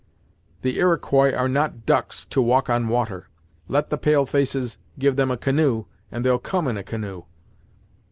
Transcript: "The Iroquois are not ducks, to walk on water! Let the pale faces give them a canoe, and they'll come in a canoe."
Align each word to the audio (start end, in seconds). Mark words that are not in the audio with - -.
"The 0.63 0.79
Iroquois 0.79 1.31
are 1.31 1.47
not 1.47 1.85
ducks, 1.85 2.25
to 2.25 2.41
walk 2.41 2.71
on 2.71 2.87
water! 2.87 3.27
Let 3.67 3.91
the 3.91 3.99
pale 3.99 4.25
faces 4.25 4.79
give 4.97 5.15
them 5.15 5.29
a 5.29 5.37
canoe, 5.37 5.85
and 6.11 6.25
they'll 6.25 6.39
come 6.39 6.67
in 6.67 6.75
a 6.75 6.83
canoe." 6.83 7.25